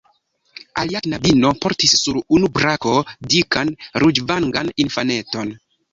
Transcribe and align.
Alia 0.83 1.01
knabino 1.07 1.51
portis 1.65 1.93
sur 1.99 2.17
unu 2.37 2.49
brako 2.55 2.95
dikan, 3.35 3.75
ruĝvangan 4.05 4.73
infaneton. 4.87 5.55